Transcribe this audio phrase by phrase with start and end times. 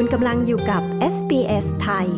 [0.00, 0.82] คุณกำลังอยู่กับ
[1.14, 2.08] SBS ไทย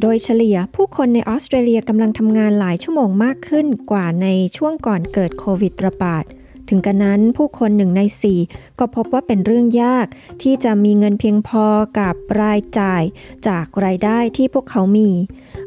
[0.00, 6.24] โดยเฉลี่ยผู้คนในออสเตรเลียกำลังทำงานหลายชั่วโมงมากขึ้นกว่าในช่วงก่อนเกิดโควิดระบาด
[6.70, 8.40] ถึงกันนั้นผู้คนหนึ่งในสี่
[8.78, 10.06] ก็พบว่าเป็นเรื่องยาก
[10.42, 11.66] ที่จะมีเงินเพียงพอ
[12.00, 13.02] กับรายจ่าย
[13.48, 15.10] จากรายได้ที่พวกเขามี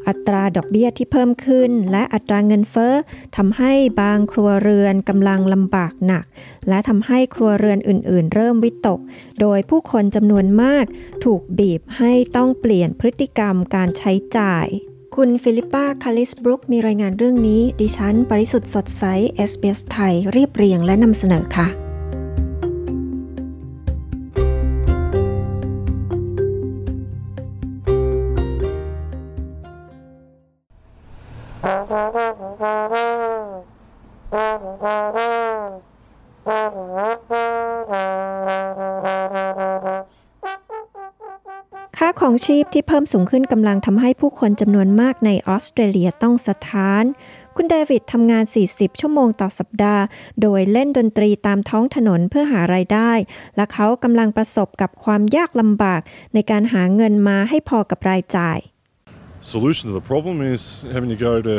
[0.07, 2.93] อัตราดอกเบี้ยที่เพิ่มขึ้น และอัตราเงินเฟ้อ
[3.37, 6.25] ทำให้บางครัวเรือนกำลังลำบากหนัก
[6.67, 8.99] และทำให้ครัวเรือนอื่น ๆ เริ่มวิตก
[9.39, 10.85] โดยผู้คนจำนวนมาก
[11.23, 14.67] ถูกบีบให้ต้องเปลี่ยนพฤติกรรมการใช้จ่าย
[15.15, 19.03] คุณฟิลิปปาคาลิสบรุกมีรายงานเรื่องนี้ ดิฉัน ปริสุทธ์สดใส
[19.49, 21.67] SBS ไทยเรียบเรียงและนำเสนอค่ะ
[42.21, 47.03] ของชีพที่เพิ่มสูงขึ้นกำลังทำให้ผู้คนจำนวนมากในออสเตรเลียต้องสะท้าน
[47.55, 50.03] คุณเดวิดทำงาน 40 ชั่วโมงต่อสัปดาห์
[50.41, 53.11] โดยเล่นดนตรีตามท้องถนนเพื่อหาไรายได้
[53.55, 56.01] และเขากำลังประสบกับความยากลำบาก
[56.33, 58.59] ในการหาเงินมาให้พอกับรายจ่าย
[59.55, 60.63] Solution to the problem is
[60.95, 61.55] having to go to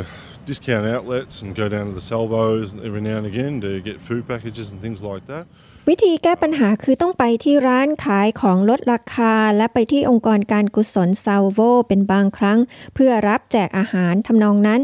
[0.51, 4.23] discount outlets and go down to the salvos every now and again to get food
[4.33, 5.45] packages and things like that.
[5.89, 12.59] วิธีแก้ปัญหาคือต้องไปที่ร้านขายของลดราคา และไปที่องค์กรการกุศลซาวโวเป็นบางครั้ง
[12.95, 14.81] เพื่อรับแจกอาหารทำนองนั้น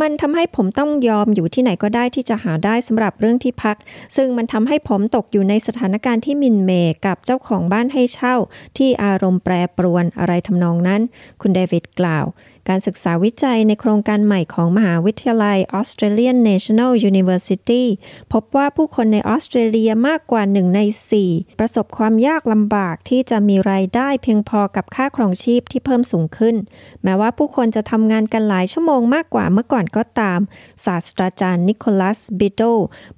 [0.00, 3.76] มันทำให้ผมต้องยอมอยู่ที่ไหนก็ได้ที่จะหาได้สำหรับเรื่องที่พัก
[4.16, 6.70] ซึ่งมันทำให้ผมตกอยู่ในสถานการณ์ที่มินเม
[7.06, 8.34] กับเจ้าของบ้านให้เช่า
[8.78, 11.00] ที่อารมณ์แปรปรวนอะไรทำนองนั้น
[11.40, 12.24] คุณเดวิดกล่าว
[12.68, 17.84] การศึกษาวิจัยในโครงการใหม่ของมหาวิทยาลัย Australian National University
[18.32, 20.80] พบว่าผู้คนในออสเตรเลียมากกว่าหนึ่งใน
[21.20, 26.56] 4 ประสบความยากลำบากที่จะมีรายได้เพียงพอกับค่าครองชีพที่เพิ่มสูงขึ้น
[27.04, 30.40] แม้ว่าผู้คนจะทำงานกันหลายชั่วโมงมากกว่าเมื่อก่อนก็ตาม
[30.84, 32.62] ศาสตราจารย์นิโคลัสบิโด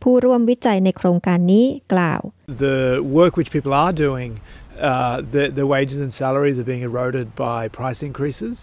[0.03, 2.21] ผู้ร่วมวิจัยในโครงการนี้กล่าว
[2.67, 2.79] The
[3.19, 4.31] work which people are doing
[4.91, 8.57] uh, the, the wages and salaries are being eroded by price increases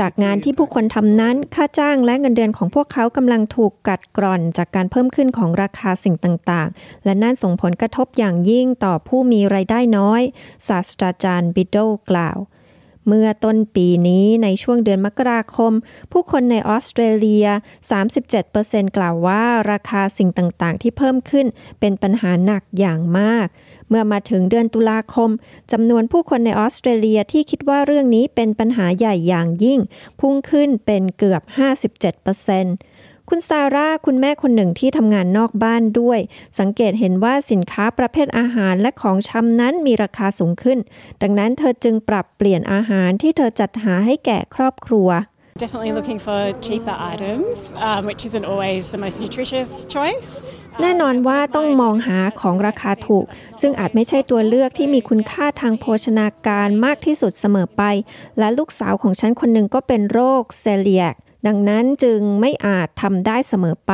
[0.00, 10.22] จากงานที่ผู้คนทำนั้นค่าจ้างและเงินเดือนของพวกเขากำลังถูกกัดกร่อนจากการเพิ่มขึ้นของราคาสิ่งต่างๆ และนั่นส่งผลกระทบอย่างยิ่งต่อผู้มีไรายได้น้อย
[10.68, 11.76] ศาสตราจารย์บิดโด
[12.10, 12.38] กล่าว
[13.08, 15.72] เมื่อต้นปีนี้ในช่วงเดือนมกราคม
[16.12, 17.46] ผู้คนในออสเตรเลีย
[18.20, 21.46] 37%กล่าวว่าราคาสิ่งต่างๆ ที่เพิ่มขึ้น
[21.80, 23.46] เป็นปัญหาหนักอย่างมาก
[23.92, 25.30] เมื่อมาถึงเดือนตุลาคม
[25.72, 29.80] จำนวนผู้คนในออสเตรเลียที่คิดว่าเรื่องนี้เป็นปัญหาใหญ่อย่างยิ่ง
[30.20, 31.42] พุ่งขึ้นเป็นเกือบ
[32.16, 36.18] 57%คุณซาร่าคุณแม่คนหนึ่งที่ทำงานนอกบ้านด้วย
[36.58, 40.78] สังเกตเห็นว่าสินค้าประเภทอาหารและของชำนั้นมีราคาสูงขึ้น
[41.22, 45.08] ดังนั้นเธอจึงปรับเปลี่ยนอาหารที่เธอจัดหาให้แก่ครอบครัว
[45.58, 50.30] Definitely looking for cheaper items, um, which isn't always the most nutritious choice.
[50.80, 53.26] แน่นอนว่าต้องมองหาของราคาถูก
[53.60, 57.82] ซึ่งอาจไม่ใช่ตัวเลือกที่มีคุณค่าทางโภชนาการมากที่สุดเสมอไป
[58.38, 61.14] และลูกสาวของฉันคนหนึ่งก็เป็นโรคเซเลียก
[61.46, 63.92] ดังนั้นจึงไม่อาจทำได้เสมอไป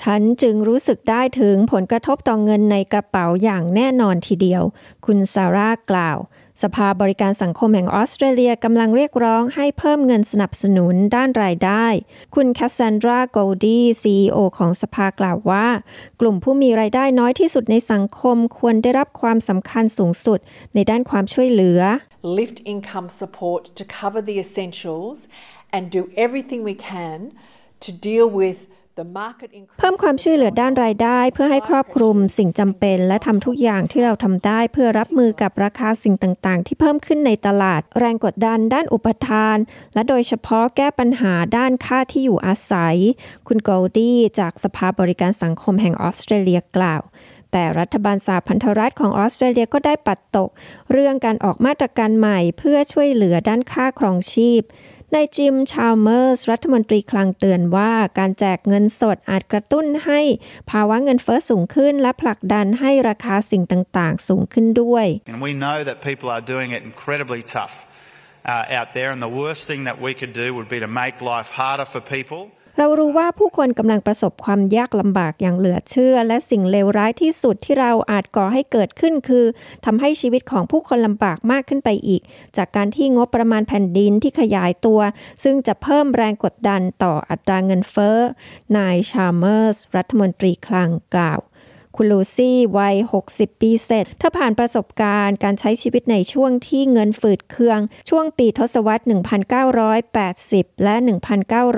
[0.00, 4.62] ฉันจึงรู้สึกได้ถึงผลกระทบต่อเงินในกระเป๋าอย่างแน่นอนทีเดียว
[5.06, 6.18] คุณซาร่ากล่าว
[6.62, 11.86] สภาบริการสังคมแห่งออสเตรเลียกำลังเรียกร้องให้เพิ่มเงินสนับสนุนด้านรายได้
[12.34, 15.66] คุณแคสซานดราโกลดี CEO ของสภากล่าวว่า
[16.20, 20.38] กลุ่มผู้มีรายได้น้อยที่สุดในสังคมควรได้รับความสำคัญสูงสุด
[20.74, 21.80] ในด้านความช่วยเหลือ
[22.40, 25.16] Lift income support to cover the essentials
[25.74, 27.18] and do everything we can
[27.84, 28.58] to deal with
[29.78, 39.56] เพิ่มความช่วยเหลือด้านรายได้ เพื่อให้ครอบคลุมสิ่งจำเป็น และทำทุกอย่างที่เราทำได้ เพื่อรับมือกับราคาสิ่งต่างๆ ที่เพิ่มขึ้นในตลาด แรงกดดันด้านอุปทาน
[39.94, 42.96] และโดยเฉพาะแก้ปัญหาด้านค่าที่อยู่อาศัย
[43.46, 47.02] คุณโกลดี้จากสภาบริการสังคมแห่งออสเตรเลียกล่าว
[47.52, 50.50] แต่รัฐบาลสหพันธรัฐของออสเตรเลียก็ได้ปัดตก
[50.92, 54.62] เรื่องการออกมาตรการใหม่เพื่อช่วยเหลือด้านค่าครองชีพ
[55.14, 60.20] นายจิม ชาลเมอร์ส รัฐมนตรีคลังเตือนว่าการแจกเงินสดอาจกระตุ้นให้
[60.70, 67.74] ภาวะเงินเฟ้อสูงขึ้น และผลักดันให้ราคาสิ่งต่าง ๆ สูงขึ้นด้วย And we know that people are doing it incredibly tough
[68.52, 71.16] uh, out there and the worst thing that we could do would be to make
[71.32, 72.40] life harder for people
[72.80, 79.44] เรารู้ว่าผู้คนกำลังประสบความยากลำบากอย่างเหลือเชื่อ และสิ่งเลวร้ายที่สุดที่เราอาจก่อให้เกิดขึ้นคือ
[79.84, 82.22] ทำให้ชีวิตของผู้คนลำบากมากขึ้นไปอีก
[82.56, 85.00] จากการที่งบประมาณแผ่นดินที่ขยายตัว
[85.42, 88.18] ซึ่งจะเพิ่มแรงกดดันต่ออัตราเงินเฟ้อ
[88.76, 91.40] นายชาร์เมอร์สรัฐมนตรีคลังกล่าว
[92.00, 92.96] คุณลูซี่วัย
[93.28, 99.04] 60 ปีเสร็จเธอผ่านประสบการณ์การใช้ชีวิตในช่วงที่เงินฝืดเคือง ช่วงปีทศวรรษ
[100.12, 100.94] 1980 และ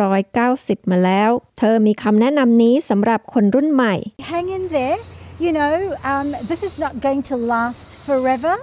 [0.05, 3.95] 1990 มาแล้ว เธอมีคำแนะนำนี้สำหรับคนรุ่นใหม่
[4.33, 4.99] Hang in there.
[5.45, 5.75] You know,
[6.13, 8.55] um, this is not going to last forever.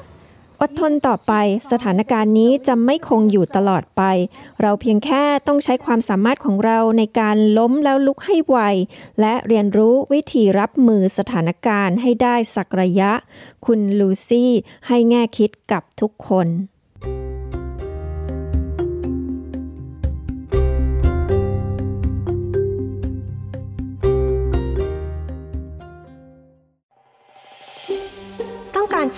[0.61, 1.33] อดทนต่อไป
[1.71, 4.01] สถานการณ์นี้จะไม่คงอยู่ตลอดไป
[4.61, 8.57] เราเพียงแค่ต้องใช้ความสามารถของเราในการล้มแล้วลุกให้ไว
[9.19, 13.11] และเรียนรู้วิธีรับมือสถานการณ์ให้ได้สักระยะ
[13.65, 14.51] คุณลูซี่
[14.87, 16.47] ให้แง่คิดกับทุกคน